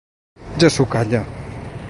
Ja 0.63 0.71
s'ho 0.77 0.87
calla. 0.95 1.23